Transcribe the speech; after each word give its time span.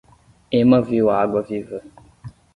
Emma 0.51 0.79
viu 0.81 1.11
a 1.11 1.21
água-viva. 1.21 1.79